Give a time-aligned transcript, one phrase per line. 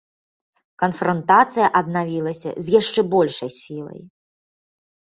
[0.83, 4.01] Канфрантацыя аднавілася з яшчэ большай сілай.